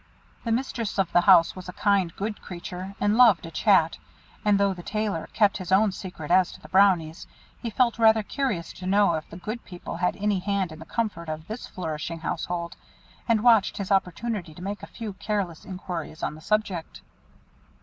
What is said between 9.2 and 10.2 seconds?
the Good People had